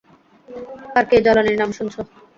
[0.97, 2.01] আর K জালানির নাম শুনছো?